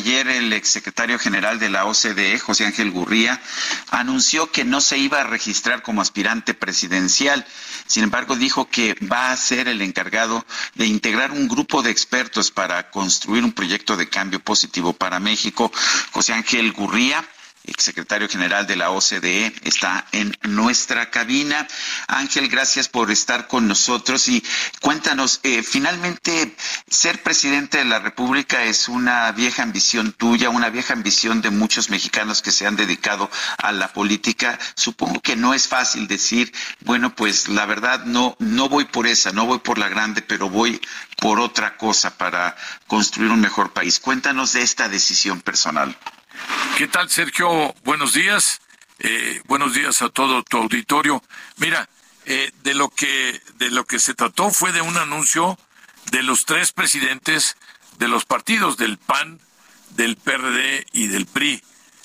Ayer 0.00 0.28
el 0.28 0.54
exsecretario 0.54 1.18
general 1.18 1.58
de 1.58 1.68
la 1.68 1.84
OCDE, 1.84 2.38
José 2.38 2.64
Ángel 2.64 2.90
Gurría, 2.90 3.38
anunció 3.90 4.50
que 4.50 4.64
no 4.64 4.80
se 4.80 4.96
iba 4.96 5.20
a 5.20 5.24
registrar 5.24 5.82
como 5.82 6.00
aspirante 6.00 6.54
presidencial. 6.54 7.44
Sin 7.86 8.04
embargo, 8.04 8.34
dijo 8.34 8.66
que 8.66 8.94
va 9.12 9.30
a 9.30 9.36
ser 9.36 9.68
el 9.68 9.82
encargado 9.82 10.46
de 10.74 10.86
integrar 10.86 11.32
un 11.32 11.48
grupo 11.48 11.82
de 11.82 11.90
expertos 11.90 12.50
para 12.50 12.88
construir 12.90 13.44
un 13.44 13.52
proyecto 13.52 13.94
de 13.98 14.08
cambio 14.08 14.40
positivo 14.40 14.94
para 14.94 15.20
México. 15.20 15.70
José 16.12 16.32
Ángel 16.32 16.72
Gurría 16.72 17.22
exsecretario 17.70 18.28
general 18.28 18.66
de 18.66 18.76
la 18.76 18.90
OCDE, 18.90 19.52
está 19.64 20.06
en 20.12 20.36
nuestra 20.42 21.10
cabina. 21.10 21.66
Ángel, 22.08 22.48
gracias 22.48 22.88
por 22.88 23.10
estar 23.10 23.46
con 23.46 23.68
nosotros 23.68 24.28
y 24.28 24.42
cuéntanos, 24.80 25.40
eh, 25.42 25.62
finalmente, 25.62 26.54
ser 26.88 27.22
presidente 27.22 27.78
de 27.78 27.84
la 27.84 27.98
República 28.00 28.64
es 28.64 28.88
una 28.88 29.30
vieja 29.32 29.62
ambición 29.62 30.12
tuya, 30.12 30.50
una 30.50 30.70
vieja 30.70 30.92
ambición 30.92 31.40
de 31.40 31.50
muchos 31.50 31.90
mexicanos 31.90 32.42
que 32.42 32.52
se 32.52 32.66
han 32.66 32.76
dedicado 32.76 33.30
a 33.58 33.72
la 33.72 33.92
política. 33.92 34.58
Supongo 34.74 35.20
que 35.20 35.36
no 35.36 35.54
es 35.54 35.68
fácil 35.68 36.08
decir, 36.08 36.52
bueno, 36.80 37.14
pues 37.14 37.48
la 37.48 37.66
verdad 37.66 38.04
no, 38.04 38.36
no 38.38 38.68
voy 38.68 38.84
por 38.84 39.06
esa, 39.06 39.32
no 39.32 39.46
voy 39.46 39.60
por 39.60 39.78
la 39.78 39.88
grande, 39.88 40.22
pero 40.22 40.48
voy 40.48 40.80
por 41.16 41.40
otra 41.40 41.76
cosa 41.76 42.16
para 42.16 42.56
construir 42.86 43.30
un 43.30 43.40
mejor 43.40 43.72
país. 43.72 44.00
Cuéntanos 44.00 44.52
de 44.52 44.62
esta 44.62 44.88
decisión 44.88 45.40
personal. 45.40 45.96
¿Qué 46.76 46.88
tal, 46.88 47.10
Sergio? 47.10 47.74
Buenos 47.84 48.12
días. 48.14 48.60
Eh, 48.98 49.42
buenos 49.46 49.74
días 49.74 50.02
a 50.02 50.08
todo 50.08 50.42
tu 50.42 50.58
auditorio. 50.58 51.22
Mira, 51.56 51.88
eh, 52.26 52.52
de 52.62 52.74
lo 52.74 52.88
que 52.88 53.40
de 53.56 53.70
lo 53.70 53.84
que 53.84 53.98
se 53.98 54.14
trató 54.14 54.50
fue 54.50 54.72
de 54.72 54.80
un 54.80 54.96
anuncio 54.96 55.58
de 56.10 56.22
los 56.22 56.44
tres 56.44 56.72
presidentes 56.72 57.56
de 57.98 58.08
los 58.08 58.24
partidos 58.24 58.76
del 58.76 58.98
PAN, 58.98 59.40
del 59.90 60.16
PRD 60.16 60.86
y 60.92 61.08
del 61.08 61.26
PRI, 61.26 61.62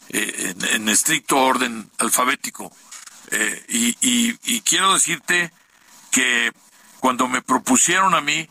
eh, 0.10 0.54
en, 0.72 0.90
estricto 0.90 1.38
orden 1.38 1.90
alfabético. 1.98 2.72
Y, 3.68 3.98
y, 4.02 4.38
y 4.44 4.62
quiero 4.62 4.94
decirte 4.94 5.52
que 6.12 6.52
cuando 7.00 7.28
me 7.28 7.42
propusieron 7.42 8.14
a 8.14 8.22
mí 8.22 8.48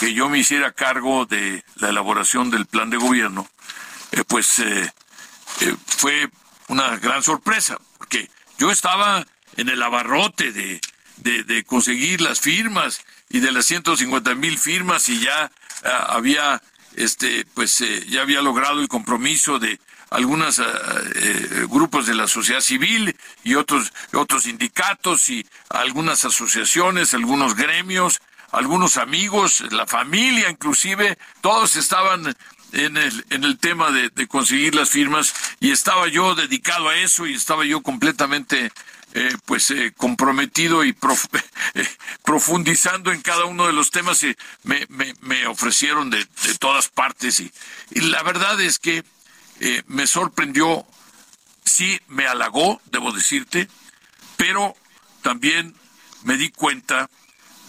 que 0.00 0.12
yo 0.12 0.28
me 0.28 0.38
hiciera 0.38 0.72
cargo 0.72 1.26
de 1.26 1.64
la 1.76 1.90
elaboración 1.90 2.50
del 2.50 2.66
plan 2.66 2.90
de 2.90 2.96
gobierno, 2.96 3.48
pues 4.28 4.58
eh, 4.58 4.92
eh, 5.60 5.74
fue 5.86 6.28
una 6.68 6.96
gran 6.98 7.22
sorpresa, 7.22 7.78
porque 7.98 8.28
yo 8.58 8.70
estaba 8.70 9.26
en 9.56 9.68
el 9.68 9.82
abarrote 9.82 10.52
de, 10.52 10.80
de, 11.16 11.64
conseguir 11.64 12.20
las 12.20 12.40
firmas 12.40 13.00
y 13.30 13.40
de 13.40 13.52
las 13.52 13.66
150 13.66 14.34
mil 14.34 14.58
firmas 14.58 15.08
y 15.08 15.20
ya 15.20 15.50
ah, 15.84 16.06
había 16.10 16.62
este 16.94 17.46
pues 17.54 17.80
eh, 17.80 18.06
ya 18.08 18.22
había 18.22 18.42
logrado 18.42 18.80
el 18.80 18.88
compromiso 18.88 19.58
de 19.58 19.80
algunos 20.10 20.58
eh, 20.58 21.66
grupos 21.68 22.06
de 22.06 22.14
la 22.14 22.28
sociedad 22.28 22.60
civil 22.60 23.16
y 23.44 23.54
otros 23.54 23.92
otros 24.12 24.44
sindicatos 24.44 25.28
y 25.30 25.46
algunas 25.70 26.24
asociaciones, 26.24 27.14
algunos 27.14 27.56
gremios, 27.56 28.20
algunos 28.52 28.96
amigos, 28.96 29.64
la 29.72 29.86
familia 29.86 30.48
inclusive, 30.50 31.18
todos 31.40 31.76
estaban 31.76 32.36
en 32.72 32.96
el, 32.96 33.24
en 33.30 33.44
el 33.44 33.58
tema 33.58 33.90
de, 33.90 34.10
de, 34.10 34.26
conseguir 34.26 34.74
las 34.74 34.90
firmas 34.90 35.34
y 35.60 35.70
estaba 35.70 36.08
yo 36.08 36.34
dedicado 36.34 36.88
a 36.88 36.96
eso 36.96 37.26
y 37.26 37.34
estaba 37.34 37.64
yo 37.64 37.80
completamente 37.80 38.70
eh, 39.18 39.34
pues 39.46 39.70
eh, 39.70 39.94
comprometido 39.96 40.84
y 40.84 40.90
eh, 41.74 41.88
profundizando 42.22 43.12
en 43.12 43.22
cada 43.22 43.46
uno 43.46 43.66
de 43.66 43.72
los 43.72 43.90
temas 43.90 44.22
y 44.24 44.36
me, 44.62 44.86
me, 45.20 45.46
ofrecieron 45.46 46.10
de, 46.10 46.18
de, 46.18 46.54
todas 46.58 46.88
partes 46.88 47.40
y, 47.40 47.50
y, 47.92 48.00
la 48.00 48.22
verdad 48.22 48.60
es 48.60 48.78
que 48.78 49.04
me 49.86 50.06
sorprendió, 50.06 50.86
sí 51.64 51.98
me 52.08 52.26
halagó, 52.26 52.78
debo 52.90 53.10
decirte, 53.10 53.70
pero 54.36 54.74
también 55.22 55.74
me 56.24 56.36
di 56.36 56.50
cuenta 56.50 57.08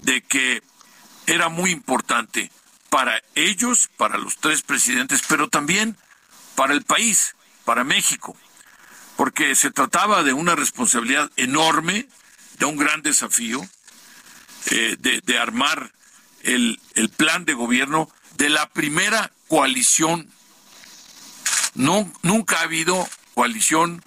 de 0.01 0.21
que 0.23 0.61
era 1.27 1.47
muy 1.47 1.71
importante 1.71 2.51
para 2.89 3.21
ellos, 3.35 3.89
para 3.97 4.17
los 4.17 4.37
tres 4.37 4.61
presidentes, 4.61 5.21
pero 5.27 5.49
también 5.49 5.97
para 6.55 6.73
el 6.73 6.83
país, 6.83 7.35
para 7.65 7.83
México, 7.83 8.35
porque 9.15 9.55
se 9.55 9.71
trataba 9.71 10.23
de 10.23 10.33
una 10.33 10.55
responsabilidad 10.55 11.29
enorme, 11.35 12.07
de 12.57 12.65
un 12.65 12.77
gran 12.77 13.01
desafío, 13.01 13.61
eh, 14.71 14.97
de, 14.99 15.39
armar 15.39 15.91
el, 16.43 16.79
el 16.95 17.09
plan 17.09 17.45
de 17.45 17.53
gobierno 17.53 18.09
de 18.35 18.49
la 18.49 18.67
primera 18.69 19.31
coalición. 19.47 20.29
No, 21.75 22.11
nunca 22.23 22.59
ha 22.59 22.63
habido 22.63 23.07
coalición 23.33 24.03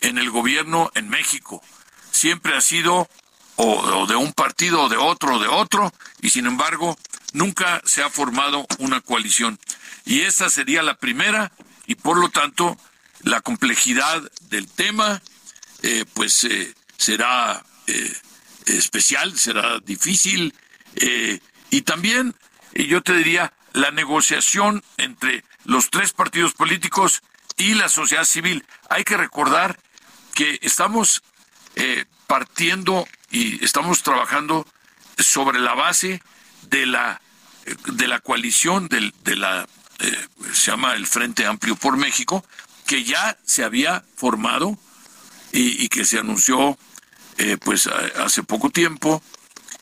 en 0.00 0.18
el 0.18 0.30
gobierno 0.30 0.90
en 0.94 1.08
México. 1.08 1.62
Siempre 2.10 2.56
ha 2.56 2.60
sido 2.60 3.08
o, 3.56 3.64
o 3.64 4.06
de 4.06 4.16
un 4.16 4.32
partido 4.32 4.82
o 4.82 4.88
de 4.88 4.96
otro 4.96 5.36
o 5.36 5.38
de 5.38 5.48
otro, 5.48 5.92
y 6.20 6.30
sin 6.30 6.46
embargo 6.46 6.96
nunca 7.32 7.80
se 7.84 8.02
ha 8.02 8.10
formado 8.10 8.66
una 8.78 9.00
coalición. 9.00 9.58
Y 10.04 10.22
esta 10.22 10.48
sería 10.50 10.82
la 10.82 10.94
primera 10.94 11.52
y 11.86 11.94
por 11.94 12.18
lo 12.18 12.28
tanto 12.28 12.76
la 13.22 13.40
complejidad 13.40 14.22
del 14.48 14.68
tema 14.68 15.20
eh, 15.82 16.04
pues 16.14 16.44
eh, 16.44 16.74
será 16.96 17.64
eh, 17.86 18.16
especial, 18.66 19.38
será 19.38 19.78
difícil 19.80 20.54
eh, 20.96 21.40
y 21.70 21.82
también 21.82 22.34
yo 22.74 23.02
te 23.02 23.14
diría 23.14 23.52
la 23.72 23.90
negociación 23.90 24.82
entre 24.96 25.44
los 25.64 25.90
tres 25.90 26.12
partidos 26.12 26.52
políticos 26.52 27.22
y 27.56 27.74
la 27.74 27.88
sociedad 27.88 28.24
civil. 28.24 28.64
Hay 28.88 29.04
que 29.04 29.16
recordar 29.16 29.78
que 30.34 30.58
estamos 30.62 31.22
partiendo 32.26 33.06
y 33.30 33.64
estamos 33.64 34.02
trabajando 34.02 34.66
sobre 35.18 35.60
la 35.60 35.74
base 35.74 36.22
de 36.70 36.86
la 36.86 37.20
de 37.86 38.08
la 38.08 38.20
coalición 38.20 38.88
del, 38.88 39.12
de 39.22 39.36
la 39.36 39.68
eh, 39.98 40.26
se 40.52 40.70
llama 40.70 40.94
el 40.94 41.06
Frente 41.06 41.46
Amplio 41.46 41.76
por 41.76 41.96
México 41.96 42.44
que 42.86 43.04
ya 43.04 43.38
se 43.44 43.64
había 43.64 44.04
formado 44.16 44.78
y, 45.52 45.88
que 45.88 46.04
se 46.04 46.18
anunció 46.18 46.78
eh, 47.38 47.56
pues 47.62 47.86
hace 47.86 48.42
poco 48.42 48.70
tiempo 48.70 49.22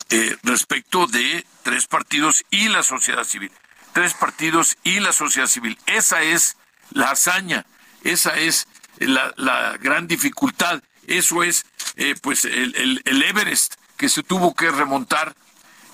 eh, 0.09 0.35
respecto 0.43 1.07
de 1.07 1.45
tres 1.63 1.87
partidos 1.87 2.43
y 2.49 2.69
la 2.69 2.83
sociedad 2.83 3.23
civil. 3.23 3.51
Tres 3.93 4.13
partidos 4.13 4.77
y 4.83 4.99
la 4.99 5.13
sociedad 5.13 5.47
civil. 5.47 5.77
Esa 5.85 6.21
es 6.23 6.57
la 6.91 7.11
hazaña 7.11 7.65
esa 8.03 8.37
es 8.37 8.67
la, 8.97 9.33
la 9.37 9.77
gran 9.77 10.07
dificultad. 10.07 10.81
Eso 11.07 11.43
es 11.43 11.65
pues 12.21 12.45
el, 12.45 12.75
el, 12.75 13.01
el 13.05 13.23
Everest 13.23 13.75
que 13.97 14.09
se 14.09 14.23
tuvo 14.23 14.53
que 14.55 14.71
remontar 14.71 15.35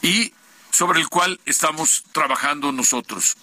y 0.01 0.33
sobre 0.75 0.99
el 0.99 1.07
cual 1.07 1.39
estamos 1.45 2.03
trabajando 2.11 2.73
nosotros. 2.73 3.37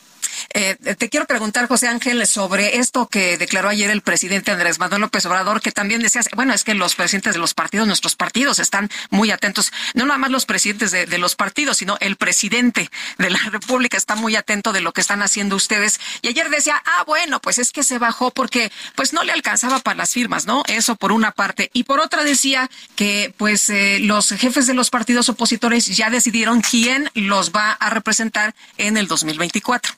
Eh, 0.55 0.77
te 0.97 1.09
quiero 1.09 1.27
preguntar, 1.27 1.67
José 1.67 1.89
Ángel, 1.89 2.27
sobre 2.27 2.79
esto 2.79 3.09
que 3.09 3.39
declaró 3.39 3.69
ayer 3.69 3.91
el 3.91 4.03
presidente 4.03 4.51
Andrés 4.51 4.79
Manuel 4.79 5.03
López 5.03 5.25
Obrador, 5.27 5.61
que 5.61 5.73
también 5.73 6.03
decía, 6.03 6.23
bueno, 6.35 6.53
es 6.55 6.65
que 6.65 6.75
los 6.75 6.95
presidentes 6.95 7.35
de 7.35 7.39
los 7.39 7.55
partidos, 7.55 7.87
nuestros 7.87 8.17
partidos, 8.17 8.59
están 8.59 8.91
muy 9.11 9.31
atentos, 9.31 9.73
no 9.95 10.07
nada 10.07 10.19
más 10.19 10.31
los 10.31 10.47
presidentes 10.47 10.91
de, 10.91 11.07
de 11.07 11.19
los 11.19 11.37
partidos, 11.37 11.79
sino 11.79 11.97
el 12.01 12.17
presidente 12.17 12.91
de 13.19 13.31
la 13.31 13.39
República 13.51 13.97
está 13.97 14.15
muy 14.15 14.37
atento 14.37 14.73
de 14.73 14.81
lo 14.81 14.93
que 14.93 15.01
están 15.01 15.23
haciendo 15.23 15.57
ustedes. 15.57 16.01
Y 16.23 16.29
ayer 16.29 16.51
decía, 16.51 16.83
ah, 16.85 17.05
bueno, 17.07 17.41
pues 17.41 17.59
es 17.59 17.73
que 17.73 17.83
se 17.83 17.99
bajó 17.99 18.31
porque 18.31 18.71
pues 18.95 19.13
no 19.13 19.23
le 19.25 19.33
alcanzaba 19.33 19.81
para 19.81 19.97
las 19.97 20.11
firmas, 20.11 20.47
¿no? 20.47 20.63
Eso 20.69 20.97
por 20.97 21.13
una 21.13 21.33
parte. 21.33 21.71
Y 21.73 21.85
por 21.85 22.01
otra 22.01 22.25
decía 22.25 22.71
que 22.97 23.35
pues 23.37 23.69
eh, 23.71 23.99
los 24.01 24.31
jefes 24.31 24.67
de 24.67 24.75
los 24.75 24.91
partidos 24.91 25.29
opositores 25.29 25.87
ya 25.87 26.11
decidieron 26.11 26.61
quién 26.61 27.11
los 27.15 27.53
va 27.53 27.73
a 27.73 27.91
representar 27.91 28.55
en 28.79 28.97
el 28.97 29.07
2024. 29.07 29.95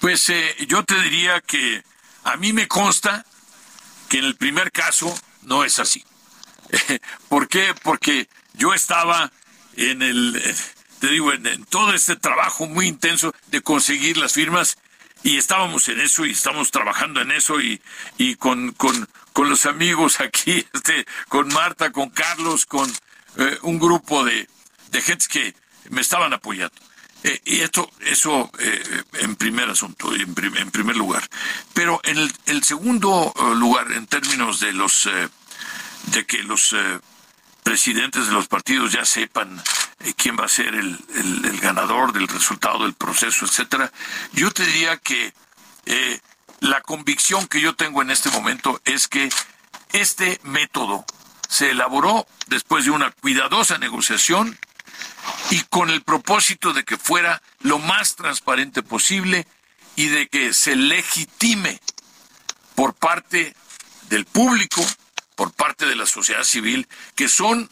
Pues 0.00 0.28
eh, 0.30 0.56
yo 0.68 0.84
te 0.84 1.00
diría 1.00 1.40
que 1.40 1.82
a 2.24 2.36
mí 2.36 2.52
me 2.52 2.68
consta 2.68 3.24
que 4.08 4.18
en 4.18 4.24
el 4.24 4.36
primer 4.36 4.70
caso 4.72 5.16
no 5.42 5.64
es 5.64 5.78
así. 5.78 6.04
¿Por 7.28 7.48
qué? 7.48 7.74
Porque 7.82 8.28
yo 8.54 8.74
estaba 8.74 9.30
en 9.76 10.02
el, 10.02 10.40
te 11.00 11.08
digo, 11.08 11.32
en, 11.32 11.64
todo 11.66 11.92
este 11.92 12.16
trabajo 12.16 12.66
muy 12.66 12.86
intenso 12.86 13.34
de 13.48 13.62
conseguir 13.62 14.16
las 14.16 14.32
firmas 14.32 14.76
y 15.22 15.38
estábamos 15.38 15.88
en 15.88 16.00
eso 16.00 16.26
y 16.26 16.32
estamos 16.32 16.70
trabajando 16.70 17.20
en 17.20 17.30
eso 17.30 17.60
y, 17.60 17.80
y 18.18 18.36
con, 18.36 18.72
con, 18.72 19.08
con 19.32 19.48
los 19.48 19.66
amigos 19.66 20.20
aquí, 20.20 20.66
este, 20.72 21.06
con 21.28 21.48
Marta, 21.48 21.90
con 21.92 22.10
Carlos, 22.10 22.66
con 22.66 22.90
eh, 23.36 23.58
un 23.62 23.78
grupo 23.78 24.24
de, 24.24 24.48
de 24.90 25.02
gentes 25.02 25.28
que 25.28 25.54
me 25.90 26.00
estaban 26.00 26.32
apoyando. 26.32 26.74
Eh, 27.24 27.40
y 27.46 27.60
esto, 27.62 27.90
eso 28.00 28.50
eh, 28.58 29.02
en 29.14 29.34
primer 29.36 29.70
asunto, 29.70 30.14
en, 30.14 30.34
primer 30.34 30.94
lugar. 30.94 31.26
Pero 31.72 31.98
en 32.04 32.18
el, 32.44 32.62
segundo 32.62 33.32
eh, 33.34 33.54
lugar, 33.54 33.90
en 33.92 34.06
términos 34.06 34.60
de 34.60 34.74
los 34.74 35.08
de 36.08 36.26
que 36.26 36.42
los 36.42 36.76
presidentes 37.62 38.26
de 38.26 38.32
los 38.32 38.46
partidos 38.46 38.92
ya 38.92 39.06
sepan 39.06 39.62
quién 40.18 40.36
va 40.38 40.44
a 40.44 40.48
ser 40.48 40.74
el, 40.74 40.98
el, 41.14 41.44
el, 41.46 41.60
ganador 41.60 42.12
del 42.12 42.28
resultado 42.28 42.84
del 42.84 42.92
proceso, 42.92 43.46
etcétera, 43.46 43.90
yo 44.34 44.50
te 44.50 44.66
diría 44.66 44.98
que 44.98 45.32
la 46.60 46.82
convicción 46.82 47.46
que 47.46 47.62
yo 47.62 47.74
tengo 47.74 48.02
en 48.02 48.10
este 48.10 48.30
momento 48.30 48.82
es 48.84 49.08
que 49.08 49.30
este 49.94 50.40
método 50.42 51.06
se 51.48 51.70
elaboró 51.70 52.26
después 52.48 52.84
de 52.84 52.90
una 52.90 53.12
cuidadosa 53.12 53.78
negociación 53.78 54.58
y 55.50 55.60
con 55.64 55.90
el 55.90 56.02
propósito 56.02 56.72
de 56.72 56.84
que 56.84 56.96
fuera 56.96 57.42
lo 57.60 57.78
más 57.78 58.16
transparente 58.16 58.82
posible 58.82 59.46
y 59.96 60.08
de 60.08 60.28
que 60.28 60.52
se 60.52 60.76
legitime 60.76 61.80
por 62.74 62.94
parte 62.94 63.54
del 64.08 64.24
público, 64.24 64.84
por 65.36 65.52
parte 65.52 65.86
de 65.86 65.96
la 65.96 66.06
sociedad 66.06 66.44
civil, 66.44 66.88
que 67.14 67.28
son 67.28 67.68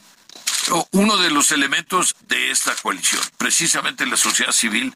uno 0.92 1.16
de 1.18 1.30
los 1.30 1.50
elementos 1.52 2.14
de 2.28 2.50
esta 2.50 2.74
coalición. 2.76 3.20
Precisamente 3.36 4.06
la 4.06 4.16
sociedad 4.16 4.52
civil 4.52 4.94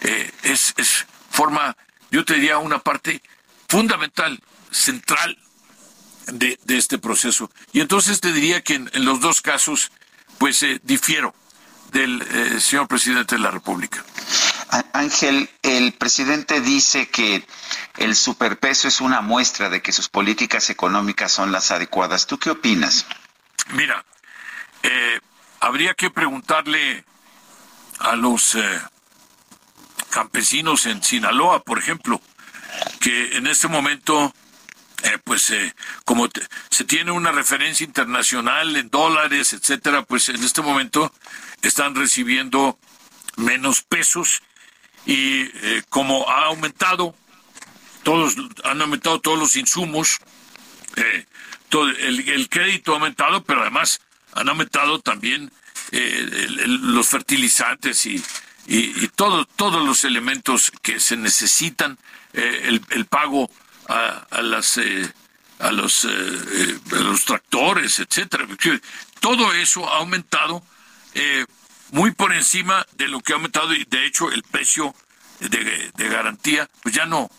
eh, 0.00 0.30
es, 0.42 0.74
es, 0.76 1.06
forma, 1.30 1.76
yo 2.10 2.24
te 2.24 2.34
diría, 2.34 2.58
una 2.58 2.78
parte 2.78 3.20
fundamental, 3.68 4.40
central 4.70 5.36
de, 6.26 6.58
este 6.68 6.98
proceso. 6.98 7.50
Y 7.72 7.80
entonces 7.80 8.20
te 8.20 8.32
diría 8.32 8.62
que 8.62 8.74
en, 8.74 8.90
en 8.92 9.04
los 9.04 9.20
dos 9.20 9.40
casos, 9.40 9.90
pues 10.38 10.62
eh, 10.62 10.80
difiero 10.84 11.34
del 11.92 12.22
eh, 12.22 12.60
señor 12.60 12.88
presidente 12.88 13.36
de 13.36 13.42
la 13.42 13.50
República. 13.50 14.04
Ángel, 14.92 15.48
el 15.62 15.92
presidente 15.92 16.60
dice 16.60 17.08
que 17.08 17.46
el 17.96 18.14
superpeso 18.14 18.88
es 18.88 19.00
una 19.00 19.22
muestra 19.22 19.70
de 19.70 19.80
que 19.80 19.92
sus 19.92 20.08
políticas 20.08 20.68
económicas 20.70 21.32
son 21.32 21.52
las 21.52 21.70
adecuadas. 21.70 22.26
¿Tú 22.26 22.38
qué 22.38 22.50
opinas? 22.50 23.06
Mira, 23.72 24.04
eh, 24.82 25.20
habría 25.60 25.94
que 25.94 26.10
preguntarle 26.10 27.04
a 28.00 28.14
los 28.14 28.54
eh, 28.54 28.80
campesinos 30.10 30.86
en 30.86 31.02
Sinaloa, 31.02 31.62
por 31.62 31.78
ejemplo, 31.78 32.20
que 33.00 33.36
en 33.36 33.46
este 33.46 33.68
momento 33.68 34.34
eh, 35.04 35.18
pues 35.22 35.50
eh, 35.50 35.74
como 36.04 36.28
se 36.70 36.84
tiene 36.84 37.12
una 37.12 37.32
referencia 37.32 37.84
internacional 37.84 38.76
en 38.76 38.90
dólares, 38.90 39.52
etcétera, 39.52 40.02
pues 40.02 40.28
en 40.28 40.42
este 40.42 40.62
momento 40.62 41.12
están 41.62 41.94
recibiendo 41.94 42.78
menos 43.36 43.82
pesos 43.82 44.42
y 45.06 45.42
eh, 45.42 45.82
como 45.88 46.28
ha 46.28 46.46
aumentado 46.46 47.14
todos 48.02 48.36
han 48.64 48.80
aumentado 48.80 49.20
todos 49.20 49.38
los 49.38 49.56
insumos, 49.56 50.18
eh, 50.96 51.26
todo 51.68 51.88
el, 51.88 52.48
crédito 52.48 52.92
ha 52.92 52.94
aumentado, 52.94 53.44
pero 53.44 53.60
además 53.60 54.00
han 54.32 54.48
aumentado 54.48 54.98
también 55.00 55.50
eh, 55.92 56.26
el, 56.64 56.94
los 56.94 57.08
fertilizantes 57.08 58.06
y, 58.06 58.16
y, 58.66 59.04
y 59.04 59.08
todo, 59.08 59.44
todos 59.44 59.84
los 59.84 60.04
elementos 60.04 60.72
que 60.82 61.00
se 61.00 61.16
necesitan, 61.16 61.98
el, 62.32 62.82
el 62.90 63.06
pago 63.06 63.50
a, 63.88 64.26
a 64.30 64.42
las 64.42 64.78
eh, 64.78 65.12
a 65.58 65.72
los 65.72 66.04
eh, 66.04 66.08
eh, 66.08 66.78
los 66.90 67.24
tractores, 67.24 67.98
etcétera. 67.98 68.46
Todo 69.20 69.52
eso 69.54 69.88
ha 69.92 69.98
aumentado 69.98 70.62
eh, 71.14 71.44
muy 71.90 72.12
por 72.12 72.32
encima 72.32 72.86
de 72.96 73.08
lo 73.08 73.20
que 73.20 73.32
ha 73.32 73.36
aumentado 73.36 73.74
y 73.74 73.84
de 73.84 74.06
hecho 74.06 74.30
el 74.30 74.42
precio 74.42 74.94
de, 75.40 75.90
de 75.94 76.08
garantía 76.08 76.68
pues 76.82 76.94
ya 76.94 77.06
no 77.06 77.30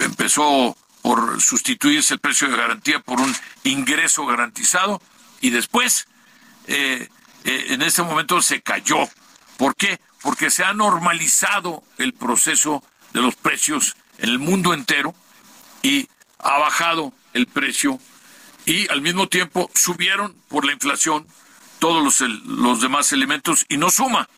empezó 0.00 0.76
por 1.02 1.40
sustituirse 1.40 2.14
el 2.14 2.20
precio 2.20 2.48
de 2.48 2.56
garantía 2.56 3.00
por 3.00 3.20
un 3.20 3.34
ingreso 3.64 4.26
garantizado 4.26 5.00
y 5.40 5.50
después 5.50 6.06
en 6.66 7.82
este 7.82 8.02
momento 8.02 8.40
se 8.42 8.60
cayó. 8.62 9.08
¿Por 9.56 9.74
qué? 9.76 10.00
Porque 10.20 10.50
se 10.50 10.64
ha 10.64 10.72
normalizado 10.72 11.82
el 11.98 12.12
proceso 12.12 12.82
de 13.12 13.20
los 13.20 13.34
precios 13.36 13.96
en 14.22 14.30
el 14.30 14.38
mundo 14.38 14.72
entero 14.72 15.14
y 15.82 16.08
ha 16.38 16.58
bajado 16.58 17.12
el 17.34 17.46
precio 17.46 17.98
y 18.64 18.90
al 18.90 19.02
mismo 19.02 19.28
tiempo 19.28 19.70
subieron 19.74 20.34
por 20.48 20.64
la 20.64 20.72
inflación 20.72 21.26
todos 21.78 22.02
los, 22.02 22.20
los 22.46 22.80
demás 22.80 23.12
elementos 23.12 23.66
y 23.68 23.76
no 23.76 23.90
suma. 23.90 24.28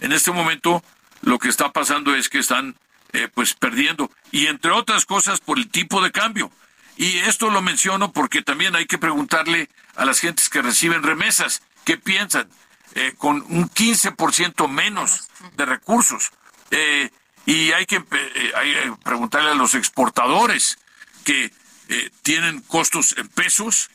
En 0.00 0.12
este 0.12 0.32
momento 0.32 0.82
lo 1.20 1.38
que 1.38 1.48
está 1.48 1.72
pasando 1.72 2.14
es 2.14 2.28
que 2.28 2.38
están 2.38 2.76
eh, 3.12 3.28
pues 3.32 3.54
perdiendo 3.54 4.10
y 4.32 4.46
entre 4.46 4.72
otras 4.72 5.04
cosas 5.04 5.40
por 5.40 5.58
el 5.58 5.68
tipo 5.68 6.02
de 6.02 6.10
cambio. 6.10 6.50
Y 6.96 7.18
esto 7.18 7.50
lo 7.50 7.60
menciono 7.60 8.12
porque 8.12 8.42
también 8.42 8.74
hay 8.76 8.86
que 8.86 8.98
preguntarle 8.98 9.68
a 9.96 10.04
las 10.04 10.20
gentes 10.20 10.48
que 10.48 10.62
reciben 10.62 11.02
remesas 11.02 11.62
qué 11.84 11.98
piensan 11.98 12.48
eh, 12.94 13.14
con 13.18 13.42
un 13.42 13.68
15% 13.68 14.68
menos 14.68 15.28
de 15.56 15.66
recursos. 15.66 16.30
Eh, 16.70 17.10
y 17.46 17.72
hay 17.72 17.86
que, 17.86 17.96
eh, 17.96 18.52
hay 18.56 18.72
que 18.72 18.92
preguntarle 19.02 19.50
a 19.50 19.54
los 19.54 19.74
exportadores 19.74 20.78
que 21.24 21.52
eh, 21.88 22.10
tienen 22.22 22.60
costos 22.60 23.14
en 23.18 23.28
pesos 23.28 23.90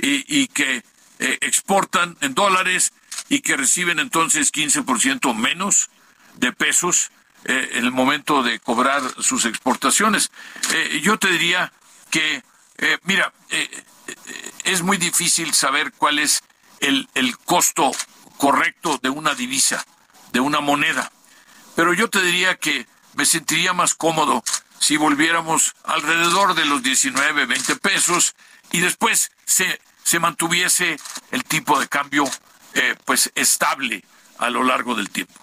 y, 0.00 0.46
que 0.48 0.82
eh, 1.18 1.38
exportan 1.40 2.16
en 2.20 2.34
dólares 2.34 2.92
y 3.28 3.40
que 3.40 3.56
reciben 3.56 3.98
entonces 3.98 4.52
15% 4.52 5.34
menos 5.34 5.90
de 6.36 6.52
pesos 6.52 7.10
eh, 7.44 7.70
en 7.74 7.84
el 7.84 7.92
momento 7.92 8.42
de 8.42 8.58
cobrar 8.58 9.02
sus 9.22 9.44
exportaciones. 9.44 10.30
Eh, 10.74 11.00
yo 11.02 11.18
te 11.18 11.30
diría 11.30 11.72
que, 12.10 12.42
eh, 12.78 12.98
mira, 13.04 13.32
es 14.64 14.82
muy 14.82 14.96
difícil 14.96 15.54
saber 15.54 15.92
cuál 15.92 16.18
es 16.18 16.42
el, 16.80 17.08
el 17.14 17.38
costo 17.38 17.92
correcto 18.38 18.98
de 19.02 19.10
una 19.10 19.34
divisa, 19.34 19.84
de 20.32 20.40
una 20.40 20.60
moneda. 20.60 21.12
Pero 21.78 21.94
yo 21.94 22.10
te 22.10 22.20
diría 22.20 22.56
que 22.56 22.88
me 23.14 23.24
sentiría 23.24 23.72
más 23.72 23.94
cómodo 23.94 24.42
si 24.80 24.96
volviéramos 24.96 25.76
alrededor 25.84 26.56
de 26.56 26.64
los 26.64 26.82
19, 26.82 27.46
20 27.46 27.76
pesos 27.76 28.34
y 28.72 28.80
después 28.80 29.30
se, 29.44 29.80
se 30.02 30.18
mantuviese 30.18 30.98
el 31.30 31.44
tipo 31.44 31.78
de 31.78 31.86
cambio 31.86 32.24
eh, 32.74 32.96
pues 33.04 33.30
estable 33.36 34.02
a 34.38 34.50
lo 34.50 34.64
largo 34.64 34.96
del 34.96 35.08
tiempo. 35.08 35.34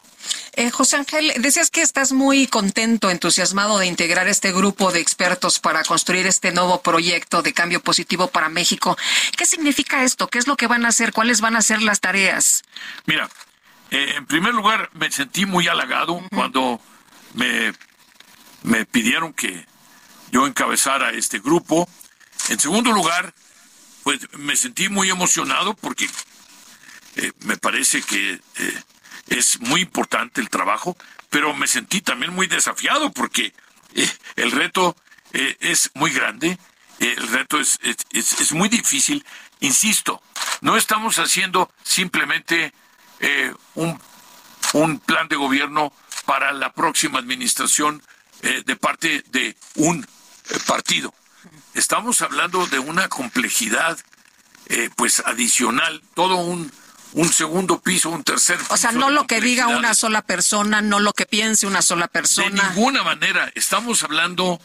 Eh, 0.58 0.72
José 0.72 0.98
Ángel, 0.98 1.32
decías 1.38 1.70
que 1.70 1.82
estás 1.82 2.12
muy 2.12 2.48
contento, 2.48 3.10
entusiasmado 3.10 3.78
de 3.78 3.86
integrar 3.86 4.28
este 4.28 4.52
grupo 4.52 4.92
de 4.92 5.00
expertos 5.00 5.62
para 5.62 5.86
construir 5.86 6.28
este 6.28 6.52
nuevo 6.52 6.82
proyecto 6.82 7.44
de 7.44 7.54
cambio 7.54 7.80
positivo 7.80 8.28
para 8.28 8.50
México. 8.50 8.98
¿Qué 9.38 9.46
significa 9.46 10.04
esto? 10.04 10.28
¿Qué 10.28 10.40
es 10.40 10.48
lo 10.48 10.58
que 10.58 10.68
van 10.68 10.84
a 10.84 10.90
hacer? 10.90 11.14
¿Cuáles 11.14 11.40
van 11.40 11.56
a 11.56 11.62
ser 11.62 11.82
las 11.82 12.02
tareas? 12.02 12.64
Mira, 13.06 13.30
eh, 13.92 14.14
en 14.18 14.26
primer 14.26 14.54
lugar, 14.54 14.90
me 14.94 15.12
sentí 15.12 15.46
muy 15.46 15.68
halagado 15.68 16.22
cuando 16.32 16.80
me, 17.34 17.74
me 18.64 18.86
pidieron 18.86 19.34
que 19.34 19.66
yo 20.32 20.48
encabezara 20.48 21.12
este 21.12 21.40
grupo. 21.40 21.88
En 22.50 22.60
segundo 22.60 22.92
lugar, 22.92 23.34
pues 24.04 24.20
me 24.38 24.56
sentí 24.56 24.90
muy 24.90 25.10
emocionado 25.10 25.76
porque 25.76 26.10
eh, 27.16 27.32
me 27.40 27.58
parece 27.58 28.02
que 28.02 28.34
eh, 28.34 28.84
es 29.28 29.60
muy 29.62 29.82
importante 29.82 30.42
el 30.42 30.50
trabajo, 30.50 30.98
pero 31.30 31.54
me 31.54 31.68
sentí 31.68 32.02
también 32.02 32.34
muy 32.34 32.48
desafiado 32.48 33.12
porque 33.12 33.54
eh, 33.96 34.10
el 34.36 34.52
reto 34.52 34.96
es 35.60 35.92
muy 35.96 36.12
grande, 36.12 36.58
el 37.00 37.28
reto 37.28 37.60
es, 37.60 37.78
es, 37.82 38.40
es, 38.40 38.52
muy 38.54 38.70
difícil. 38.70 39.26
Insisto, 39.60 40.22
no 40.62 40.78
estamos 40.78 41.20
haciendo 41.20 41.70
simplemente 41.84 42.74
un, 43.76 44.00
un 44.74 45.00
plan 45.00 45.28
de 45.28 45.36
gobierno 45.36 45.94
para 46.26 46.52
la 46.54 46.72
próxima 46.74 47.20
administración 47.20 48.02
de 48.42 48.76
parte 48.76 49.24
de 49.32 49.56
un 49.76 50.06
partido. 50.68 51.14
Estamos 51.74 52.22
hablando 52.22 52.66
de 52.68 52.80
una 52.80 53.10
complejidad 53.10 53.98
eh, 54.68 54.90
pues 54.96 55.22
adicional, 55.26 56.02
todo 56.14 56.38
un, 56.38 56.72
un 57.14 57.32
segundo 57.32 57.82
piso, 57.82 58.10
un 58.10 58.24
tercer 58.24 58.58
piso. 58.58 58.74
O 58.74 58.78
sea, 58.78 58.92
no 58.92 59.10
lo 59.10 59.28
que 59.28 59.42
diga 59.42 59.68
una 59.68 59.94
sola 59.94 60.22
persona, 60.22 60.82
no 60.82 61.00
lo 61.00 61.14
que 61.14 61.26
piense 61.26 61.68
una 61.68 61.82
sola 61.82 62.08
persona. 62.08 62.50
De 62.64 62.70
ninguna 62.70 63.04
manera. 63.04 63.52
Estamos 63.56 64.04
hablando 64.04 64.60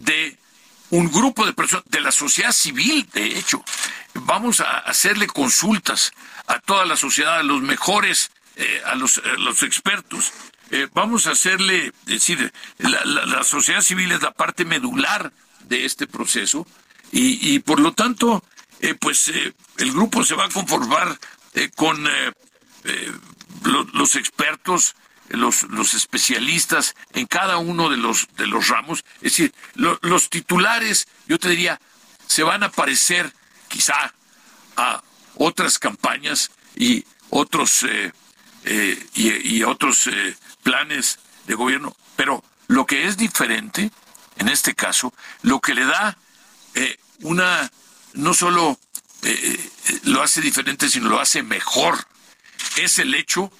de 0.00 0.38
un 0.92 1.10
grupo 1.10 1.44
de 1.44 1.52
personas, 1.52 1.84
de 1.90 2.00
la 2.00 2.12
sociedad 2.12 2.52
civil, 2.52 3.08
de 3.12 3.38
hecho. 3.38 3.64
Vamos 4.14 4.60
a 4.60 4.78
hacerle 4.78 5.26
consultas 5.26 6.12
a 6.46 6.58
toda 6.60 6.86
la 6.86 6.96
sociedad, 6.96 7.38
a 7.38 7.42
los 7.42 7.60
mejores, 7.60 8.30
eh, 8.56 8.82
a, 8.86 8.94
los, 8.94 9.20
los 9.38 9.62
expertos. 9.62 10.32
Eh, 10.70 10.88
vamos 10.94 11.26
a 11.26 11.32
hacerle, 11.32 11.92
decir, 12.06 12.52
la, 12.78 13.04
la, 13.04 13.44
sociedad 13.44 13.82
civil 13.82 14.12
es 14.12 14.22
la 14.22 14.32
parte 14.32 14.64
medular 14.64 15.32
de 15.64 15.84
este 15.84 16.06
proceso 16.06 16.66
y, 17.10 17.54
y 17.54 17.58
por 17.58 17.80
lo 17.80 17.92
tanto 17.92 18.42
eh, 18.82 18.96
pues 19.00 19.28
eh, 19.28 19.54
el 19.78 19.92
grupo 19.92 20.24
se 20.24 20.34
va 20.34 20.46
a 20.46 20.48
conformar 20.48 21.16
eh, 21.54 21.70
con 21.76 22.04
los 23.92 24.16
expertos, 24.16 24.96
los, 25.28 25.62
los 25.64 25.94
especialistas 25.94 26.94
en 27.12 27.26
cada 27.26 27.58
uno 27.58 27.88
de 27.88 27.96
los, 27.96 28.28
de 28.36 28.46
los 28.46 28.68
ramos. 28.68 29.04
Es 29.16 29.36
decir, 29.36 29.54
los 29.74 30.30
titulares, 30.30 31.08
yo 31.26 31.38
te 31.38 31.48
diría, 31.48 31.80
se 32.26 32.42
van 32.42 32.62
a 32.62 32.70
parecer 32.70 33.32
quizá 33.68 34.12
a 34.76 35.02
otras 35.36 35.78
campañas 35.78 36.50
y 36.76 37.04
otros, 37.30 37.86
y, 39.14 39.56
y, 39.56 39.62
otros 39.62 40.08
planes 40.62 41.18
de 41.46 41.54
gobierno, 41.54 41.96
pero 42.16 42.44
lo 42.68 42.86
que 42.86 43.06
es 43.06 43.16
diferente, 43.16 43.90
en 44.36 44.48
este 44.48 44.74
caso, 44.74 45.12
lo 45.42 45.60
que 45.60 45.74
le 45.74 45.84
da 45.84 46.16
una 47.20 47.70
no 48.14 48.34
solo 48.34 48.78
eh, 49.22 49.70
eh, 49.88 50.00
lo 50.04 50.22
hace 50.22 50.40
diferente, 50.40 50.88
sino 50.88 51.08
lo 51.08 51.20
hace 51.20 51.42
mejor. 51.42 52.06
Es 52.76 52.98
el 52.98 53.14
hecho 53.14 53.52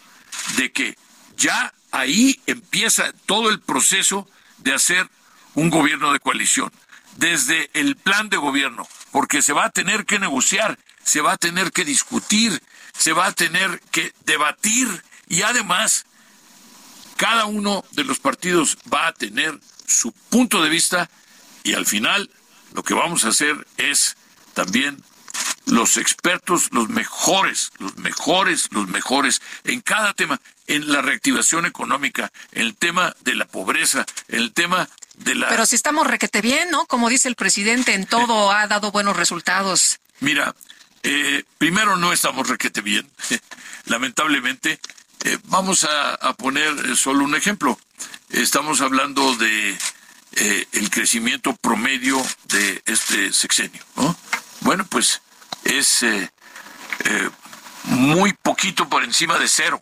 de 0.56 0.72
que 0.72 0.96
ya 1.36 1.72
ahí 1.90 2.40
empieza 2.46 3.12
todo 3.26 3.50
el 3.50 3.60
proceso 3.60 4.28
de 4.58 4.74
hacer 4.74 5.08
un 5.54 5.70
gobierno 5.70 6.12
de 6.12 6.20
coalición, 6.20 6.72
desde 7.16 7.70
el 7.74 7.96
plan 7.96 8.28
de 8.28 8.38
gobierno, 8.38 8.88
porque 9.10 9.42
se 9.42 9.52
va 9.52 9.66
a 9.66 9.70
tener 9.70 10.06
que 10.06 10.18
negociar, 10.18 10.78
se 11.04 11.20
va 11.20 11.32
a 11.32 11.36
tener 11.36 11.72
que 11.72 11.84
discutir, 11.84 12.62
se 12.96 13.12
va 13.12 13.26
a 13.26 13.32
tener 13.32 13.80
que 13.90 14.12
debatir 14.24 14.88
y 15.28 15.42
además 15.42 16.06
cada 17.16 17.44
uno 17.44 17.84
de 17.92 18.04
los 18.04 18.18
partidos 18.18 18.78
va 18.92 19.08
a 19.08 19.12
tener 19.12 19.58
su 19.86 20.12
punto 20.12 20.62
de 20.62 20.70
vista 20.70 21.10
y 21.64 21.74
al 21.74 21.86
final 21.86 22.30
lo 22.74 22.82
que 22.82 22.94
vamos 22.94 23.24
a 23.24 23.28
hacer 23.28 23.66
es 23.76 24.16
también 24.54 25.02
los 25.66 25.96
expertos, 25.96 26.68
los 26.72 26.88
mejores, 26.88 27.70
los 27.78 27.96
mejores, 27.96 28.68
los 28.72 28.88
mejores 28.88 29.40
en 29.64 29.80
cada 29.80 30.12
tema, 30.14 30.40
en 30.72 30.90
la 30.90 31.02
reactivación 31.02 31.66
económica, 31.66 32.32
el 32.52 32.76
tema 32.76 33.14
de 33.20 33.34
la 33.34 33.46
pobreza, 33.46 34.06
el 34.28 34.52
tema 34.52 34.88
de 35.16 35.34
la... 35.34 35.48
Pero 35.48 35.66
si 35.66 35.76
estamos 35.76 36.06
requete 36.06 36.40
bien, 36.40 36.70
¿no? 36.70 36.86
Como 36.86 37.08
dice 37.08 37.28
el 37.28 37.34
presidente, 37.34 37.94
en 37.94 38.06
todo 38.06 38.50
ha 38.50 38.66
dado 38.66 38.90
buenos 38.90 39.16
resultados. 39.16 40.00
Mira, 40.20 40.54
eh, 41.02 41.44
primero 41.58 41.96
no 41.96 42.12
estamos 42.12 42.48
requete 42.48 42.80
bien, 42.80 43.06
lamentablemente. 43.86 44.80
Eh, 45.24 45.38
vamos 45.44 45.84
a, 45.84 46.32
poner 46.34 46.96
solo 46.96 47.24
un 47.24 47.36
ejemplo. 47.36 47.78
Estamos 48.30 48.80
hablando 48.80 49.36
de 49.36 49.78
eh, 50.32 50.66
el 50.72 50.90
crecimiento 50.90 51.54
promedio 51.56 52.20
de 52.44 52.82
este 52.86 53.32
sexenio, 53.32 53.84
¿no? 53.96 54.16
Bueno, 54.60 54.86
pues 54.88 55.20
es 55.64 56.02
eh, 56.02 57.30
muy 57.84 58.32
poquito 58.32 58.88
por 58.88 59.04
encima 59.04 59.38
de 59.38 59.48
cero. 59.48 59.80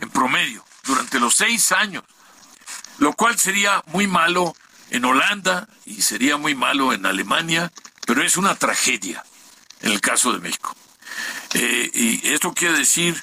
En 0.00 0.10
promedio, 0.10 0.64
durante 0.84 1.20
los 1.20 1.34
seis 1.34 1.72
años, 1.72 2.04
lo 2.98 3.12
cual 3.12 3.38
sería 3.38 3.82
muy 3.86 4.06
malo 4.06 4.54
en 4.90 5.04
Holanda 5.04 5.68
y 5.84 6.02
sería 6.02 6.36
muy 6.36 6.54
malo 6.54 6.92
en 6.92 7.06
Alemania, 7.06 7.72
pero 8.06 8.22
es 8.22 8.36
una 8.36 8.54
tragedia 8.54 9.24
en 9.82 9.92
el 9.92 10.00
caso 10.00 10.32
de 10.32 10.38
México. 10.38 10.74
y 11.54 12.28
esto 12.28 12.52
quiere 12.52 12.78
decir 12.78 13.22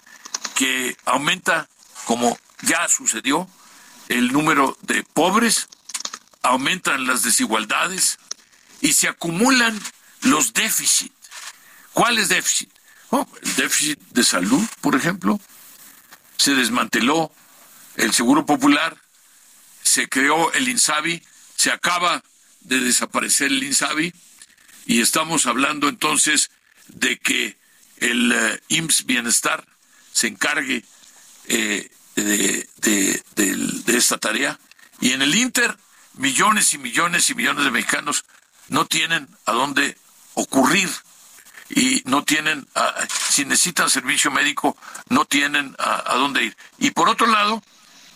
que 0.55 0.95
aumenta, 1.05 1.67
como 2.05 2.37
ya 2.61 2.87
sucedió, 2.87 3.47
el 4.09 4.31
número 4.31 4.77
de 4.81 5.03
pobres, 5.03 5.67
aumentan 6.41 7.07
las 7.07 7.23
desigualdades 7.23 8.19
y 8.81 8.93
se 8.93 9.07
acumulan 9.07 9.79
los 10.21 10.53
déficits. 10.53 11.13
¿Cuáles 11.93 12.29
déficit? 12.29 12.69
Oh, 13.11 13.27
el 13.41 13.55
déficit 13.55 13.99
de 14.11 14.23
salud, 14.23 14.63
por 14.81 14.95
ejemplo. 14.95 15.39
Se 16.37 16.55
desmanteló 16.55 17.31
el 17.95 18.13
Seguro 18.13 18.45
Popular, 18.45 18.97
se 19.83 20.07
creó 20.07 20.51
el 20.53 20.67
INSABI, 20.67 21.21
se 21.55 21.71
acaba 21.71 22.23
de 22.61 22.79
desaparecer 22.79 23.47
el 23.47 23.63
INSABI 23.63 24.13
y 24.85 25.01
estamos 25.01 25.45
hablando 25.45 25.87
entonces 25.87 26.49
de 26.87 27.17
que 27.17 27.57
el 27.97 28.31
uh, 28.31 28.57
IMSS 28.67 29.05
Bienestar 29.05 29.65
se 30.11 30.27
encargue 30.27 30.83
eh, 31.47 31.89
de, 32.15 32.67
esta 33.87 34.17
tarea. 34.17 34.59
Y 34.99 35.11
en 35.13 35.21
el 35.21 35.35
Inter, 35.35 35.77
millones 36.15 36.73
y 36.73 36.77
millones 36.77 37.29
y 37.29 37.35
millones 37.35 37.65
de 37.65 37.71
mexicanos 37.71 38.25
no 38.69 38.85
tienen 38.85 39.27
a 39.45 39.51
dónde 39.51 39.97
ocurrir 40.33 40.89
y 41.69 42.03
no 42.05 42.23
tienen, 42.23 42.67
si 43.29 43.45
necesitan 43.45 43.89
servicio 43.89 44.31
médico, 44.31 44.77
no 45.09 45.25
tienen 45.25 45.75
a, 45.79 46.15
dónde 46.15 46.43
ir. 46.45 46.57
Y 46.77 46.91
por 46.91 47.09
otro 47.09 47.27
lado, 47.27 47.63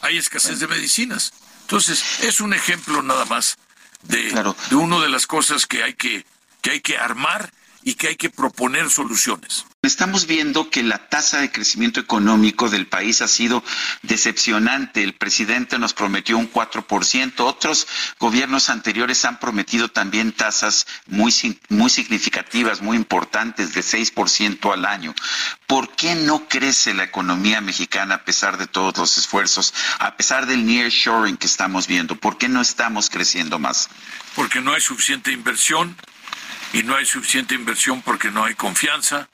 hay 0.01 0.17
escasez 0.17 0.59
de 0.59 0.67
medicinas. 0.67 1.33
Entonces, 1.61 2.21
es 2.21 2.39
un 2.39 2.53
ejemplo 2.53 3.01
nada 3.01 3.25
más 3.25 3.57
de, 4.03 4.31
de 4.69 4.75
una 4.75 4.99
de 4.99 5.09
las 5.09 5.27
cosas 5.27 5.65
que 5.65 5.83
hay 5.83 5.93
que, 5.93 6.25
que 6.61 6.71
hay 6.71 6.81
que 6.81 6.97
armar 6.97 7.51
y 7.87 7.93
que 7.93 8.09
hay 8.09 8.17
que 8.17 8.29
proponer 8.29 8.89
soluciones. 8.89 9.65
Estamos 9.81 10.27
viendo 10.27 10.69
que 10.69 10.83
la 10.83 11.07
tasa 11.07 11.39
de 11.39 11.53
crecimiento 11.53 12.01
económico 12.01 12.69
del 12.69 12.85
país 12.85 13.21
ha 13.21 13.29
sido 13.29 13.63
decepcionante. 14.01 15.01
El 15.01 15.13
presidente 15.13 15.79
nos 15.79 15.93
prometió 15.93 16.37
un 16.37 16.51
4%. 16.51 17.39
Otros 17.39 17.87
gobiernos 18.19 18.69
anteriores 18.69 19.23
han 19.23 19.39
prometido 19.39 19.87
también 19.87 20.33
tasas 20.33 20.85
muy, 21.05 21.33
muy 21.69 21.89
significativas, 21.89 22.81
muy 22.81 22.97
importantes, 22.97 23.73
de 23.73 23.79
6% 23.79 24.73
al 24.73 24.83
año. 24.83 25.15
¿Por 25.65 25.95
qué 25.95 26.13
no 26.15 26.49
crece 26.49 26.93
la 26.93 27.05
economía 27.05 27.61
mexicana 27.61 28.15
a 28.15 28.25
pesar 28.25 28.57
de 28.57 28.67
todos 28.67 28.97
los 28.97 29.17
esfuerzos, 29.17 29.73
a 29.99 30.17
pesar 30.17 30.45
del 30.45 30.65
nearshoring 30.65 31.37
que 31.37 31.47
estamos 31.47 31.87
viendo? 31.87 32.17
¿Por 32.17 32.37
qué 32.37 32.49
no 32.49 32.59
estamos 32.59 33.09
creciendo 33.09 33.59
más? 33.59 33.87
Porque 34.35 34.59
no 34.59 34.73
hay 34.73 34.81
suficiente 34.81 35.31
inversión 35.31 35.95
y 36.77 36.83
no 36.83 36.95
hay 36.95 37.07
suficiente 37.07 37.55
inversión 37.55 38.03
porque 38.03 38.29
no 38.29 38.45
hay 38.45 38.53
confianza 38.53 39.29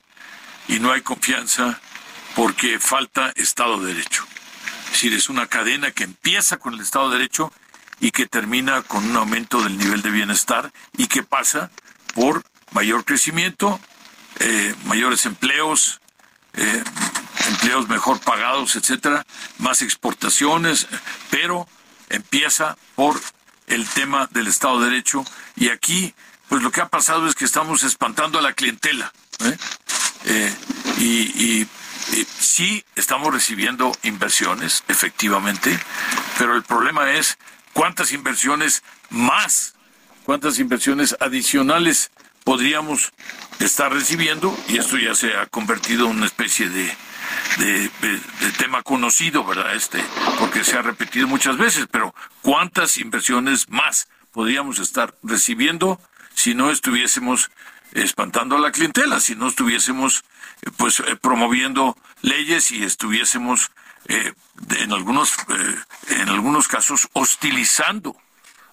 y 0.69 0.79
no 0.79 0.93
hay 0.93 1.01
confianza 1.01 1.77
porque 2.35 2.79
falta 2.79 3.33
Estado 3.35 3.81
de 3.81 3.93
Derecho. 3.93 4.25
Es 4.85 4.91
decir, 4.91 5.13
es 5.13 5.27
una 5.27 5.47
cadena 5.47 5.91
que 5.91 6.05
empieza 6.05 6.55
con 6.55 6.73
el 6.73 6.79
Estado 6.79 7.09
de 7.09 7.17
Derecho 7.17 7.51
y 7.99 8.11
que 8.11 8.27
termina 8.27 8.81
con 8.83 9.03
un 9.09 9.17
aumento 9.17 9.61
del 9.61 9.77
nivel 9.77 10.01
de 10.01 10.11
bienestar 10.11 10.71
y 10.97 11.07
que 11.07 11.21
pasa 11.21 11.69
por 12.15 12.45
mayor 12.71 13.03
crecimiento, 13.03 13.77
eh, 14.39 14.73
mayores 14.85 15.25
empleos, 15.25 15.99
eh, 16.53 16.81
empleos 17.49 17.89
mejor 17.89 18.21
pagados, 18.21 18.77
etcétera, 18.77 19.25
más 19.57 19.81
exportaciones, 19.81 20.87
pero 21.29 21.67
empieza 22.07 22.77
por 22.95 23.19
el 23.67 23.85
tema 23.89 24.29
del 24.31 24.47
Estado 24.47 24.79
de 24.79 24.91
Derecho 24.91 25.25
y 25.57 25.67
aquí 25.69 26.15
pues 26.49 26.61
lo 26.61 26.71
que 26.71 26.81
ha 26.81 26.89
pasado 26.89 27.27
es 27.27 27.35
que 27.35 27.45
estamos 27.45 27.83
espantando 27.83 28.39
a 28.39 28.41
la 28.41 28.53
clientela. 28.53 29.11
¿eh? 29.43 29.57
Eh, 30.25 30.55
y, 30.99 31.67
sí 32.39 32.83
estamos 32.95 33.33
recibiendo 33.33 33.91
inversiones, 34.03 34.83
efectivamente, 34.87 35.79
pero 36.37 36.55
el 36.55 36.61
problema 36.63 37.11
es 37.13 37.37
cuántas 37.71 38.11
inversiones 38.11 38.83
más, 39.09 39.73
cuántas 40.25 40.59
inversiones 40.59 41.15
adicionales 41.19 42.11
podríamos 42.43 43.13
estar 43.59 43.91
recibiendo 43.91 44.55
y 44.67 44.77
esto 44.77 44.97
ya 44.97 45.15
se 45.15 45.35
ha 45.35 45.45
convertido 45.47 46.05
en 46.05 46.17
una 46.17 46.25
especie 46.25 46.69
de, 46.69 46.95
de, 47.57 47.89
tema 48.57 48.83
conocido, 48.83 49.43
¿verdad? 49.43 49.73
Este, 49.75 50.03
porque 50.39 50.63
se 50.63 50.77
ha 50.77 50.81
repetido 50.81 51.27
muchas 51.27 51.57
veces, 51.57 51.87
pero 51.89 52.13
¿cuántas 52.41 52.97
inversiones 52.97 53.69
más 53.69 54.07
podríamos 54.31 54.79
estar 54.79 55.15
recibiendo 55.23 55.99
si 56.33 56.53
no 56.55 56.71
estuviésemos 56.71 57.51
espantando 57.93 58.57
a 58.57 58.59
la 58.59 58.71
clientela, 58.71 59.19
si 59.19 59.35
no 59.35 59.47
estuviésemos 59.47 60.23
eh, 60.61 60.71
pues 60.77 60.99
eh, 60.99 61.15
promoviendo 61.15 61.97
leyes 62.21 62.71
y 62.71 62.83
estuviésemos 62.83 63.71
eh, 64.07 64.33
en 64.77 64.91
algunos 64.91 65.33
en 66.09 66.29
algunos 66.29 66.67
casos 66.67 67.07
hostilizando 67.13 68.17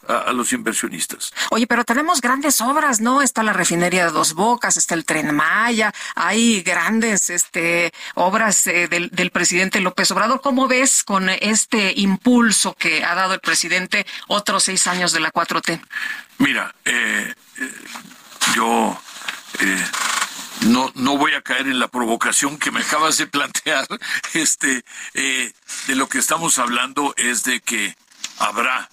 a, 0.08 0.32
los 0.32 0.52
inversionistas. 0.52 1.32
Oye, 1.50 1.66
pero 1.66 1.84
tenemos 1.84 2.20
grandes 2.20 2.60
obras, 2.60 3.00
¿no? 3.00 3.22
Está 3.22 3.42
la 3.42 3.52
refinería 3.52 4.06
de 4.06 4.12
Dos 4.12 4.34
Bocas, 4.34 4.76
está 4.76 4.94
el 4.94 5.04
Tren 5.04 5.34
Maya, 5.34 5.92
hay 6.14 6.62
grandes 6.62 7.30
este, 7.30 7.92
obras 8.14 8.66
eh, 8.66 8.88
del, 8.88 9.10
del, 9.10 9.30
presidente 9.30 9.80
López 9.80 10.10
Obrador. 10.10 10.40
¿Cómo 10.40 10.68
ves 10.68 11.04
con 11.04 11.28
este 11.28 11.92
impulso 11.96 12.74
que 12.74 13.04
ha 13.04 13.14
dado 13.14 13.34
el 13.34 13.40
presidente 13.40 14.06
otros 14.28 14.64
seis 14.64 14.86
años 14.86 15.12
de 15.12 15.20
la 15.20 15.32
4T? 15.32 15.80
Mira, 16.38 16.74
eh, 16.84 17.34
eh, 17.58 17.74
yo 18.54 18.98
no, 20.62 20.90
no 20.94 21.16
voy 21.16 21.34
a 21.34 21.42
caer 21.42 21.66
en 21.66 21.78
la 21.78 21.88
provocación 21.88 22.58
que 22.58 22.70
me 22.70 22.80
acabas 22.80 23.18
de 23.18 23.26
plantear. 23.26 23.86
Este, 24.32 24.84
de 25.12 25.94
lo 25.96 26.08
que 26.08 26.18
estamos 26.18 26.58
hablando 26.58 27.14
es 27.16 27.42
de 27.42 27.60
que 27.60 27.96
habrá 28.38 28.88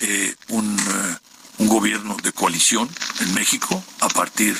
eh, 0.00 0.34
un, 0.48 0.78
eh, 0.78 1.18
un, 1.58 1.68
gobierno 1.68 2.16
de 2.22 2.32
coalición 2.32 2.88
en 3.20 3.34
México 3.34 3.82
a 4.00 4.08
partir 4.08 4.56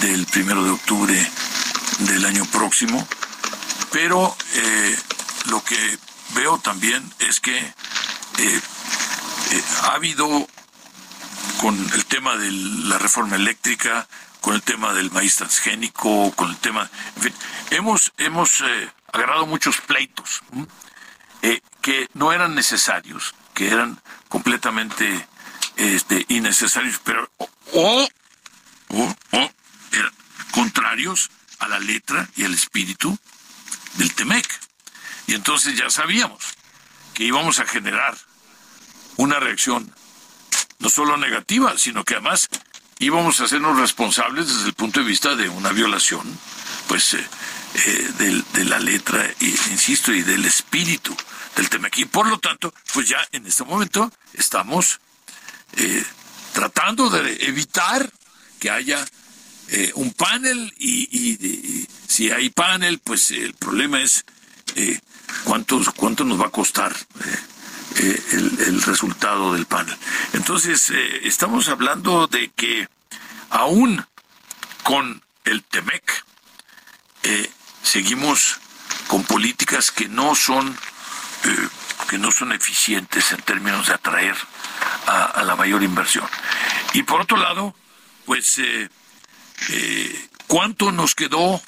del 0.00 0.26
primero 0.26 0.64
de 0.64 0.70
octubre 0.70 1.30
del 2.00 2.24
año 2.24 2.44
próximo, 2.46 3.06
pero 3.90 4.36
eh, 4.54 4.96
lo 5.46 5.62
que 5.62 5.98
veo 6.34 6.58
también 6.58 7.02
es 7.18 7.40
que 7.40 7.74
ha 9.82 9.94
habido 9.94 10.48
con 11.60 11.76
el 11.92 12.04
tema 12.06 12.36
de 12.36 12.50
la 12.50 12.98
reforma 12.98 13.36
eléctrica, 13.36 14.08
con 14.40 14.54
el 14.54 14.62
tema 14.62 14.92
del 14.94 15.10
maíz 15.10 15.36
transgénico, 15.36 16.32
con 16.32 16.50
el 16.50 16.56
tema, 16.56 16.90
en 17.16 17.22
fin, 17.22 17.34
hemos 17.70 18.12
hemos 18.16 18.62
agarrado 19.12 19.46
muchos 19.46 19.80
pleitos 19.80 20.40
que 21.82 22.08
no 22.14 22.32
eran 22.32 22.54
necesarios, 22.54 23.34
que 23.54 23.68
eran 23.68 24.00
completamente 24.28 25.26
este, 25.76 26.24
innecesarios, 26.28 27.00
pero 27.04 27.30
o, 27.72 28.06
eran 29.92 30.12
contrarios 30.50 31.30
a 31.58 31.68
la 31.68 31.78
letra 31.78 32.28
y 32.36 32.44
al 32.44 32.54
espíritu 32.54 33.18
del 33.94 34.12
Temec. 34.14 34.46
Y 35.26 35.34
entonces 35.34 35.76
ya 35.76 35.90
sabíamos 35.90 36.44
que 37.14 37.24
íbamos 37.24 37.58
a 37.60 37.66
generar 37.66 38.16
una 39.16 39.38
reacción 39.38 39.92
no 40.78 40.88
solo 40.88 41.16
negativa, 41.16 41.78
sino 41.78 42.04
que 42.04 42.14
además 42.14 42.48
íbamos 42.98 43.40
a 43.40 43.44
hacernos 43.44 43.78
responsables 43.78 44.48
desde 44.48 44.68
el 44.68 44.74
punto 44.74 45.00
de 45.00 45.06
vista 45.06 45.34
de 45.36 45.48
una 45.48 45.70
violación, 45.70 46.26
pues, 46.88 47.14
eh, 47.14 47.26
eh, 47.86 48.42
de, 48.52 48.64
la 48.64 48.78
letra, 48.78 49.28
insisto, 49.40 50.12
y 50.12 50.22
del 50.22 50.44
espíritu 50.44 51.16
del 51.56 51.68
tema 51.68 51.88
aquí. 51.88 52.04
Por 52.04 52.26
lo 52.28 52.38
tanto, 52.38 52.72
pues 52.92 53.08
ya 53.08 53.18
en 53.32 53.46
este 53.46 53.64
momento 53.64 54.12
estamos 54.34 55.00
eh, 55.76 56.04
tratando 56.52 57.10
de 57.10 57.46
evitar 57.46 58.10
que 58.58 58.70
haya 58.70 59.04
eh, 59.68 59.92
un 59.94 60.12
panel 60.12 60.72
y, 60.78 61.86
si 62.06 62.30
hay 62.30 62.50
panel, 62.50 62.98
pues 62.98 63.30
el 63.30 63.54
problema 63.54 64.00
es 64.00 64.24
eh, 64.74 65.00
cuánto, 65.44 65.80
cuánto 65.96 66.24
nos 66.24 66.40
va 66.40 66.46
a 66.46 66.50
costar 66.50 66.94
el, 67.96 68.60
el, 68.66 68.82
resultado 68.82 69.54
del 69.54 69.66
panel. 69.66 69.96
Entonces, 70.34 70.90
estamos 71.22 71.68
hablando 71.68 72.26
de 72.26 72.50
que 72.50 72.88
aún 73.50 74.04
con 74.82 75.22
el 75.44 75.62
TEMEC, 75.64 76.24
seguimos 77.82 78.58
con 79.08 79.24
políticas 79.24 79.90
que 79.90 80.08
no 80.08 80.34
son 80.34 80.76
que 82.08 82.18
no 82.18 82.30
son 82.30 82.52
eficientes 82.52 83.32
en 83.32 83.40
términos 83.42 83.86
de 83.86 83.94
atraer 83.94 84.36
a, 85.06 85.42
la 85.44 85.56
mayor 85.56 85.82
inversión. 85.82 86.28
Y 86.92 87.02
por 87.02 87.22
otro 87.22 87.36
lado, 87.36 87.74
pues, 88.26 88.58
eh, 88.58 88.88
eh, 89.70 90.28
¿cuánto 90.46 90.92
nos 90.92 91.14
quedó 91.14 91.60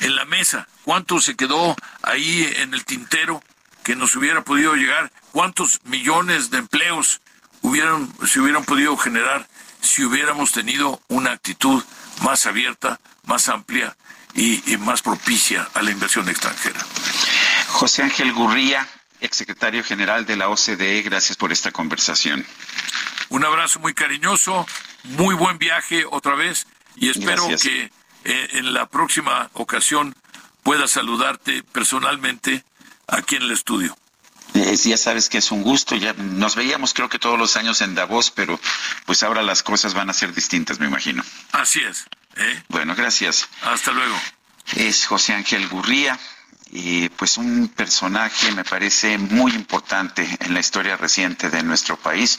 en 0.00 0.16
la 0.16 0.24
mesa? 0.24 0.68
¿Cuánto 0.84 1.20
se 1.20 1.36
quedó 1.36 1.76
ahí 2.02 2.52
en 2.56 2.74
el 2.74 2.84
tintero 2.84 3.42
que 3.84 3.96
nos 3.96 4.16
hubiera 4.16 4.42
podido 4.42 4.74
llegar? 4.74 5.12
¿Cuántos 5.32 5.80
millones 5.84 6.50
de 6.50 6.58
empleos 6.58 7.20
hubieran, 7.62 8.12
se 8.26 8.40
hubieran 8.40 8.64
podido 8.64 8.96
generar 8.96 9.46
si 9.80 10.04
hubiéramos 10.04 10.52
tenido 10.52 11.00
una 11.08 11.32
actitud 11.32 11.84
más 12.22 12.46
abierta, 12.46 12.98
más 13.24 13.48
amplia 13.48 13.96
y, 14.34 14.72
y 14.72 14.76
más 14.76 15.02
propicia 15.02 15.68
a 15.74 15.82
la 15.82 15.90
inversión 15.90 16.28
extranjera? 16.28 16.84
José 17.68 18.02
Ángel 18.02 18.32
Gurría, 18.32 18.88
exsecretario 19.20 19.84
general 19.84 20.26
de 20.26 20.36
la 20.36 20.48
OCDE, 20.48 21.02
gracias 21.02 21.36
por 21.36 21.52
esta 21.52 21.70
conversación. 21.70 22.46
Un 23.28 23.44
abrazo 23.44 23.80
muy 23.80 23.94
cariñoso, 23.94 24.66
muy 25.04 25.34
buen 25.34 25.58
viaje 25.58 26.04
otra 26.10 26.34
vez 26.34 26.66
y 26.96 27.10
espero 27.10 27.48
que 27.60 27.90
eh, 28.24 28.48
en 28.52 28.72
la 28.72 28.86
próxima 28.86 29.50
ocasión 29.54 30.14
pueda 30.62 30.88
saludarte 30.88 31.62
personalmente 31.62 32.64
aquí 33.06 33.36
en 33.36 33.42
el 33.42 33.52
estudio. 33.52 33.96
ya 34.52 34.96
sabes 34.96 35.28
que 35.28 35.38
es 35.38 35.50
un 35.50 35.62
gusto, 35.62 35.96
ya 35.96 36.12
nos 36.14 36.56
veíamos 36.56 36.94
creo 36.94 37.08
que 37.08 37.18
todos 37.18 37.38
los 37.38 37.56
años 37.56 37.80
en 37.80 37.94
Davos, 37.94 38.30
pero 38.30 38.58
pues 39.06 39.22
ahora 39.22 39.42
las 39.42 39.62
cosas 39.62 39.94
van 39.94 40.10
a 40.10 40.14
ser 40.14 40.34
distintas, 40.34 40.80
me 40.80 40.86
imagino. 40.86 41.22
Así 41.52 41.80
es. 41.80 42.04
¿eh? 42.36 42.62
Bueno, 42.68 42.94
gracias. 42.94 43.48
Hasta 43.62 43.92
luego. 43.92 44.16
Es 44.76 45.06
José 45.06 45.32
Ángel 45.34 45.68
Gurría, 45.68 46.18
y 46.70 47.08
pues 47.10 47.38
un 47.38 47.68
personaje 47.68 48.52
me 48.52 48.64
parece 48.64 49.18
muy 49.18 49.52
importante 49.52 50.26
en 50.40 50.54
la 50.54 50.60
historia 50.60 50.96
reciente 50.96 51.50
de 51.50 51.62
nuestro 51.62 51.96
país. 51.96 52.38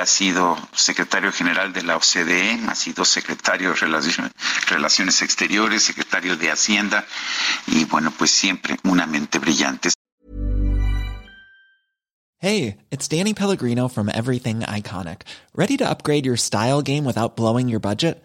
ha 0.00 0.06
sido 0.06 0.56
secretario 0.74 1.32
general 1.32 1.72
de 1.72 1.82
la 1.82 1.96
OCDE, 1.96 2.60
ha 2.68 2.74
sido 2.74 3.04
secretario 3.04 3.70
de 3.70 4.30
Relaciones 4.68 5.22
Exteriores, 5.22 5.82
secretario 5.82 6.36
de 6.36 6.50
Hacienda 6.50 7.04
y 7.66 7.84
bueno, 7.84 8.12
pues 8.16 8.30
siempre 8.30 8.78
una 8.84 9.06
mente 9.06 9.38
brillante. 9.38 9.90
Hey, 12.38 12.78
it's 12.90 13.06
Danny 13.06 13.34
Pellegrino 13.34 13.88
from 13.88 14.08
Everything 14.08 14.60
Iconic. 14.60 15.22
Ready 15.54 15.76
to 15.76 15.88
upgrade 15.88 16.24
your 16.24 16.38
style 16.38 16.80
game 16.80 17.04
without 17.04 17.36
blowing 17.36 17.68
your 17.68 17.80
budget? 17.80 18.24